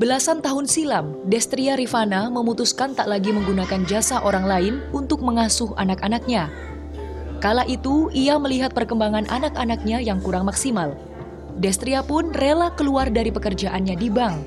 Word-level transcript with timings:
Belasan 0.00 0.40
tahun 0.40 0.64
silam, 0.64 1.12
Destria 1.28 1.76
Rifana 1.76 2.32
memutuskan 2.32 2.96
tak 2.96 3.04
lagi 3.04 3.36
menggunakan 3.36 3.84
jasa 3.84 4.24
orang 4.24 4.48
lain 4.48 4.74
untuk 4.96 5.20
mengasuh 5.20 5.76
anak-anaknya. 5.76 6.48
Kala 7.36 7.68
itu, 7.68 8.08
ia 8.16 8.40
melihat 8.40 8.72
perkembangan 8.72 9.28
anak-anaknya 9.28 10.00
yang 10.00 10.16
kurang 10.24 10.48
maksimal. 10.48 10.96
Destria 11.60 12.00
pun 12.00 12.32
rela 12.32 12.72
keluar 12.80 13.12
dari 13.12 13.28
pekerjaannya 13.28 14.00
di 14.00 14.08
bank. 14.08 14.40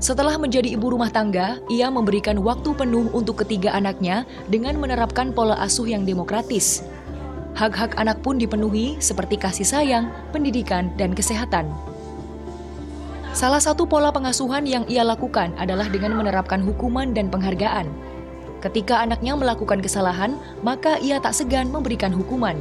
Setelah 0.00 0.40
menjadi 0.40 0.72
ibu 0.72 0.96
rumah 0.96 1.12
tangga, 1.12 1.60
ia 1.68 1.92
memberikan 1.92 2.40
waktu 2.40 2.72
penuh 2.72 3.12
untuk 3.12 3.44
ketiga 3.44 3.76
anaknya 3.76 4.24
dengan 4.48 4.80
menerapkan 4.80 5.28
pola 5.36 5.60
asuh 5.60 5.92
yang 5.92 6.08
demokratis. 6.08 6.88
Hak-hak 7.52 8.00
anak 8.00 8.24
pun 8.24 8.40
dipenuhi 8.40 8.96
seperti 8.96 9.36
kasih 9.36 9.68
sayang, 9.68 10.08
pendidikan, 10.32 10.88
dan 10.96 11.12
kesehatan. 11.12 11.68
Salah 13.36 13.60
satu 13.60 13.84
pola 13.84 14.08
pengasuhan 14.08 14.64
yang 14.64 14.88
ia 14.88 15.04
lakukan 15.04 15.52
adalah 15.60 15.84
dengan 15.92 16.16
menerapkan 16.16 16.64
hukuman 16.64 17.12
dan 17.12 17.28
penghargaan. 17.28 17.84
Ketika 18.64 19.04
anaknya 19.04 19.36
melakukan 19.36 19.84
kesalahan, 19.84 20.40
maka 20.64 20.96
ia 20.98 21.20
tak 21.20 21.36
segan 21.36 21.68
memberikan 21.68 22.10
hukuman. 22.10 22.56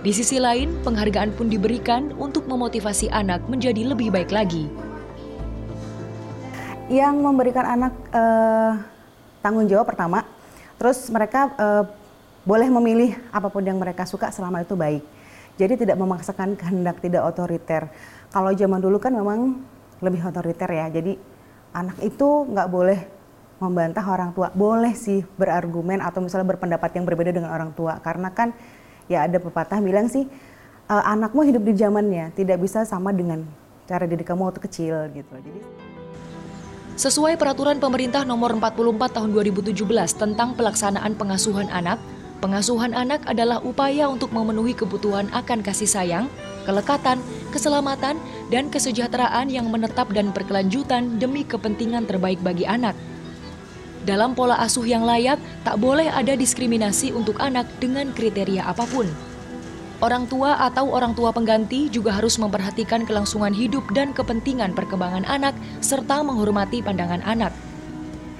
Di 0.00 0.16
sisi 0.16 0.40
lain, 0.40 0.72
penghargaan 0.80 1.36
pun 1.36 1.52
diberikan 1.52 2.16
untuk 2.16 2.48
memotivasi 2.48 3.12
anak 3.12 3.44
menjadi 3.46 3.92
lebih 3.92 4.08
baik 4.08 4.32
lagi. 4.32 4.72
Yang 6.88 7.14
memberikan 7.20 7.68
anak 7.68 7.94
eh, 8.10 8.72
tanggung 9.44 9.68
jawab 9.68 9.92
pertama, 9.92 10.24
terus 10.80 11.12
mereka 11.12 11.52
eh, 11.54 11.84
boleh 12.48 12.72
memilih 12.72 13.20
apa 13.30 13.52
pun 13.52 13.60
yang 13.60 13.76
mereka 13.76 14.08
suka 14.08 14.32
selama 14.32 14.64
itu 14.64 14.72
baik. 14.72 15.04
Jadi 15.60 15.84
tidak 15.84 16.00
memaksakan 16.00 16.56
kehendak, 16.56 17.04
tidak 17.04 17.20
otoriter. 17.28 17.92
Kalau 18.32 18.50
zaman 18.56 18.80
dulu 18.80 18.96
kan 18.96 19.12
memang 19.12 19.60
lebih 20.00 20.20
otoriter 20.24 20.68
ya. 20.68 20.86
Jadi 20.88 21.16
anak 21.76 22.00
itu 22.02 22.28
nggak 22.48 22.68
boleh 22.68 23.00
membantah 23.60 24.02
orang 24.04 24.32
tua. 24.32 24.48
Boleh 24.52 24.96
sih 24.96 25.22
berargumen 25.36 26.00
atau 26.00 26.24
misalnya 26.24 26.48
berpendapat 26.56 26.90
yang 26.96 27.04
berbeda 27.04 27.30
dengan 27.30 27.52
orang 27.52 27.70
tua. 27.76 28.00
Karena 28.00 28.32
kan 28.32 28.56
ya 29.06 29.28
ada 29.28 29.36
pepatah 29.36 29.78
bilang 29.84 30.08
sih 30.08 30.24
e, 30.88 30.94
anakmu 30.94 31.44
hidup 31.44 31.62
di 31.62 31.76
zamannya 31.76 32.32
tidak 32.32 32.58
bisa 32.58 32.82
sama 32.88 33.12
dengan 33.12 33.44
cara 33.84 34.08
didik 34.08 34.26
kamu 34.26 34.48
waktu 34.48 34.60
kecil 34.64 34.96
gitu. 35.12 35.34
Jadi 35.36 35.60
Sesuai 37.00 37.40
peraturan 37.40 37.80
pemerintah 37.80 38.28
nomor 38.28 38.52
44 38.52 39.16
tahun 39.16 39.32
2017 39.32 39.72
tentang 40.20 40.52
pelaksanaan 40.52 41.16
pengasuhan 41.16 41.72
anak, 41.72 41.96
pengasuhan 42.44 42.92
anak 42.92 43.24
adalah 43.24 43.56
upaya 43.64 44.04
untuk 44.04 44.36
memenuhi 44.36 44.76
kebutuhan 44.76 45.32
akan 45.32 45.64
kasih 45.64 45.88
sayang, 45.88 46.28
kelekatan, 46.64 47.20
keselamatan, 47.54 48.18
dan 48.50 48.68
kesejahteraan 48.68 49.48
yang 49.48 49.70
menetap 49.70 50.10
dan 50.10 50.34
berkelanjutan 50.34 51.18
demi 51.22 51.46
kepentingan 51.46 52.04
terbaik 52.04 52.42
bagi 52.42 52.66
anak. 52.66 52.94
Dalam 54.08 54.32
pola 54.32 54.56
asuh 54.56 54.88
yang 54.88 55.04
layak, 55.04 55.36
tak 55.60 55.76
boleh 55.76 56.08
ada 56.08 56.32
diskriminasi 56.32 57.12
untuk 57.12 57.36
anak 57.36 57.68
dengan 57.78 58.10
kriteria 58.16 58.64
apa 58.64 58.88
pun. 58.88 59.04
Orang 60.00 60.24
tua 60.32 60.56
atau 60.56 60.88
orang 60.88 61.12
tua 61.12 61.28
pengganti 61.28 61.92
juga 61.92 62.16
harus 62.16 62.40
memperhatikan 62.40 63.04
kelangsungan 63.04 63.52
hidup 63.52 63.84
dan 63.92 64.16
kepentingan 64.16 64.72
perkembangan 64.72 65.28
anak 65.28 65.52
serta 65.84 66.24
menghormati 66.24 66.80
pandangan 66.80 67.20
anak. 67.28 67.52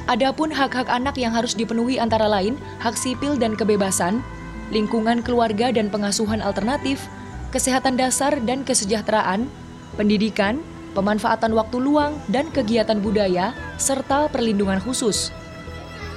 Adapun 0.08 0.48
hak-hak 0.48 0.88
anak 0.88 1.20
yang 1.20 1.36
harus 1.36 1.52
dipenuhi 1.52 2.00
antara 2.00 2.24
lain 2.24 2.56
hak 2.80 2.96
sipil 2.96 3.36
dan 3.36 3.52
kebebasan, 3.52 4.24
lingkungan 4.72 5.20
keluarga 5.20 5.68
dan 5.68 5.92
pengasuhan 5.92 6.40
alternatif, 6.40 7.04
kesehatan 7.50 7.98
dasar 7.98 8.38
dan 8.42 8.62
kesejahteraan, 8.62 9.50
pendidikan, 9.98 10.62
pemanfaatan 10.94 11.54
waktu 11.54 11.78
luang 11.78 12.18
dan 12.30 12.50
kegiatan 12.50 12.98
budaya, 12.98 13.54
serta 13.78 14.30
perlindungan 14.30 14.82
khusus. 14.82 15.34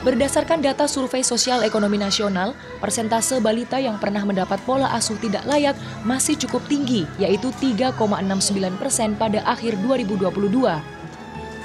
Berdasarkan 0.03 0.59
data 0.59 0.83
survei 0.83 1.23
sosial 1.23 1.63
ekonomi 1.63 1.95
nasional, 1.95 2.51
persentase 2.83 3.39
balita 3.39 3.79
yang 3.79 3.95
pernah 4.03 4.27
mendapat 4.27 4.59
pola 4.67 4.91
asuh 4.91 5.15
tidak 5.23 5.47
layak 5.47 5.79
masih 6.03 6.35
cukup 6.35 6.59
tinggi, 6.67 7.07
yaitu 7.15 7.55
3,69 7.55 7.95
persen 8.75 9.15
pada 9.15 9.39
akhir 9.47 9.79
2022. 9.79 10.35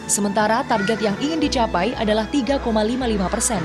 Sementara 0.07 0.63
target 0.71 1.03
yang 1.03 1.19
ingin 1.19 1.43
dicapai 1.43 1.99
adalah 1.99 2.31
3,55 2.31 2.63
persen. 3.27 3.63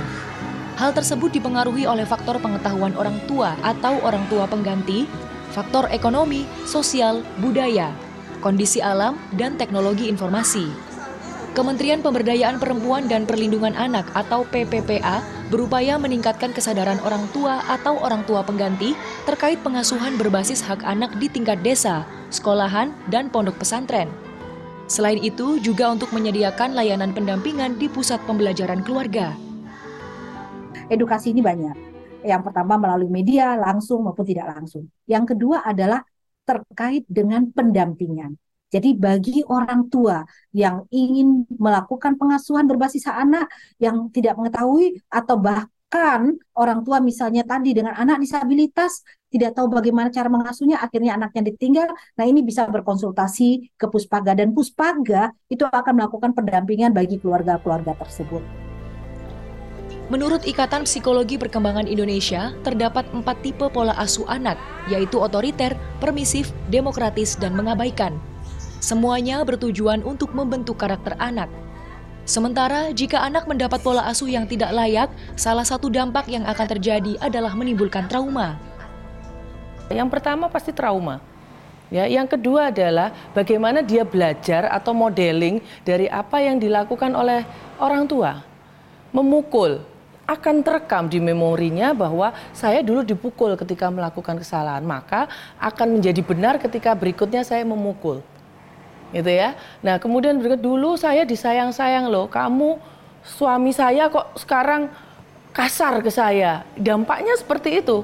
Hal 0.74 0.90
tersebut 0.90 1.30
dipengaruhi 1.38 1.86
oleh 1.86 2.04
faktor 2.10 2.42
pengetahuan 2.42 2.98
orang 2.98 3.22
tua 3.30 3.54
atau 3.62 4.02
orang 4.02 4.26
tua 4.26 4.50
pengganti 4.50 5.06
faktor 5.54 5.86
ekonomi, 5.94 6.50
sosial, 6.66 7.22
budaya, 7.38 7.94
kondisi 8.42 8.82
alam, 8.82 9.16
dan 9.38 9.56
teknologi 9.56 10.10
informasi. 10.10 10.68
Kementerian 11.54 12.02
Pemberdayaan 12.02 12.58
Perempuan 12.58 13.06
dan 13.06 13.30
Perlindungan 13.30 13.78
Anak 13.78 14.10
atau 14.18 14.42
PPPA 14.50 15.22
berupaya 15.54 16.02
meningkatkan 16.02 16.50
kesadaran 16.50 16.98
orang 17.06 17.30
tua 17.30 17.62
atau 17.70 18.02
orang 18.02 18.26
tua 18.26 18.42
pengganti 18.42 18.98
terkait 19.30 19.62
pengasuhan 19.62 20.18
berbasis 20.18 20.66
hak 20.66 20.82
anak 20.82 21.14
di 21.22 21.30
tingkat 21.30 21.62
desa, 21.62 22.10
sekolahan, 22.34 22.90
dan 23.14 23.30
pondok 23.30 23.62
pesantren. 23.62 24.10
Selain 24.90 25.22
itu, 25.22 25.62
juga 25.62 25.94
untuk 25.94 26.10
menyediakan 26.10 26.74
layanan 26.74 27.14
pendampingan 27.14 27.78
di 27.78 27.86
pusat 27.86 28.18
pembelajaran 28.26 28.82
keluarga. 28.82 29.38
Edukasi 30.90 31.38
ini 31.38 31.46
banyak, 31.46 31.93
yang 32.24 32.42
pertama 32.42 32.80
melalui 32.80 33.12
media 33.12 33.56
langsung 33.60 34.08
maupun 34.08 34.26
tidak 34.26 34.56
langsung. 34.56 34.88
Yang 35.06 35.36
kedua 35.36 35.62
adalah 35.64 36.02
terkait 36.44 37.08
dengan 37.08 37.48
pendampingan. 37.52 38.36
Jadi 38.74 38.98
bagi 38.98 39.46
orang 39.46 39.86
tua 39.86 40.26
yang 40.50 40.90
ingin 40.90 41.46
melakukan 41.62 42.18
pengasuhan 42.18 42.66
berbasis 42.66 43.06
anak 43.06 43.46
yang 43.78 44.10
tidak 44.10 44.34
mengetahui 44.34 44.98
atau 45.14 45.38
bahkan 45.38 46.34
orang 46.58 46.82
tua 46.82 46.98
misalnya 46.98 47.46
tadi 47.46 47.78
dengan 47.78 47.94
anak 47.94 48.18
disabilitas 48.18 49.06
tidak 49.30 49.54
tahu 49.54 49.70
bagaimana 49.70 50.10
cara 50.10 50.26
mengasuhnya 50.26 50.82
akhirnya 50.82 51.14
anaknya 51.22 51.54
ditinggal. 51.54 51.90
Nah, 52.18 52.26
ini 52.26 52.42
bisa 52.42 52.66
berkonsultasi 52.66 53.78
ke 53.78 53.86
Puspaga 53.90 54.34
dan 54.34 54.58
Puspaga 54.58 55.30
itu 55.54 55.70
akan 55.70 55.94
melakukan 55.94 56.34
pendampingan 56.34 56.98
bagi 56.98 57.22
keluarga-keluarga 57.22 57.94
tersebut. 57.94 58.63
Menurut 60.14 60.46
Ikatan 60.46 60.86
Psikologi 60.86 61.42
Perkembangan 61.42 61.90
Indonesia, 61.90 62.54
terdapat 62.62 63.02
empat 63.18 63.34
tipe 63.42 63.66
pola 63.74 63.98
asuh 63.98 64.30
anak, 64.30 64.62
yaitu 64.86 65.18
otoriter, 65.18 65.74
permisif, 65.98 66.54
demokratis, 66.70 67.34
dan 67.34 67.58
mengabaikan. 67.58 68.22
Semuanya 68.78 69.42
bertujuan 69.42 70.06
untuk 70.06 70.38
membentuk 70.38 70.78
karakter 70.78 71.18
anak. 71.18 71.50
Sementara 72.30 72.94
jika 72.94 73.26
anak 73.26 73.50
mendapat 73.50 73.82
pola 73.82 74.06
asuh 74.06 74.30
yang 74.30 74.46
tidak 74.46 74.70
layak, 74.70 75.10
salah 75.34 75.66
satu 75.66 75.90
dampak 75.90 76.30
yang 76.30 76.46
akan 76.46 76.68
terjadi 76.78 77.18
adalah 77.18 77.58
menimbulkan 77.58 78.06
trauma. 78.06 78.62
Yang 79.90 80.14
pertama 80.14 80.46
pasti 80.46 80.70
trauma. 80.78 81.26
Ya, 81.90 82.06
yang 82.06 82.30
kedua 82.30 82.70
adalah 82.70 83.18
bagaimana 83.34 83.82
dia 83.82 84.06
belajar 84.06 84.70
atau 84.70 84.94
modeling 84.94 85.58
dari 85.82 86.06
apa 86.06 86.38
yang 86.38 86.62
dilakukan 86.62 87.18
oleh 87.18 87.42
orang 87.82 88.06
tua. 88.06 88.46
Memukul, 89.10 89.93
akan 90.24 90.64
terekam 90.64 91.12
di 91.12 91.20
memorinya 91.20 91.92
bahwa 91.92 92.32
saya 92.56 92.80
dulu 92.80 93.04
dipukul 93.04 93.60
ketika 93.60 93.92
melakukan 93.92 94.40
kesalahan, 94.40 94.84
maka 94.84 95.28
akan 95.60 96.00
menjadi 96.00 96.24
benar 96.24 96.56
ketika 96.64 96.96
berikutnya 96.96 97.44
saya 97.44 97.68
memukul. 97.68 98.24
Gitu 99.12 99.30
ya. 99.30 99.54
Nah, 99.84 100.00
kemudian 100.00 100.40
berikut 100.40 100.64
dulu 100.64 100.96
saya 100.96 101.28
disayang-sayang 101.28 102.08
loh, 102.08 102.32
kamu 102.32 102.80
suami 103.24 103.76
saya 103.76 104.08
kok 104.08 104.40
sekarang 104.40 104.88
kasar 105.52 106.00
ke 106.00 106.10
saya. 106.10 106.64
Dampaknya 106.80 107.36
seperti 107.36 107.84
itu. 107.84 108.02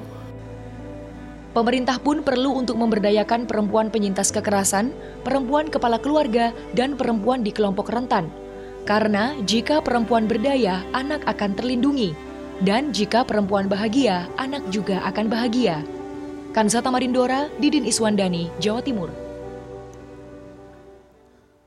Pemerintah 1.50 1.97
pun 1.97 2.22
perlu 2.22 2.62
untuk 2.62 2.78
memberdayakan 2.78 3.50
perempuan 3.50 3.90
penyintas 3.90 4.29
kekerasan, 4.29 4.94
perempuan 5.25 5.66
kepala 5.66 5.97
keluarga, 5.97 6.53
dan 6.78 6.94
perempuan 6.94 7.41
di 7.41 7.50
kelompok 7.50 7.90
rentan 7.90 8.29
karena 8.90 9.38
jika 9.46 9.86
perempuan 9.86 10.26
berdaya, 10.26 10.82
anak 10.97 11.22
akan 11.30 11.53
terlindungi. 11.53 12.18
Dan 12.66 12.90
jika 12.90 13.22
perempuan 13.22 13.70
bahagia, 13.70 14.26
anak 14.41 14.66
juga 14.74 14.97
akan 15.06 15.30
bahagia. 15.30 15.86
Kansata 16.58 16.90
Marindora, 16.90 17.53
Didin 17.62 17.86
Iswandani, 17.86 18.50
Jawa 18.58 18.82
Timur. 18.82 19.28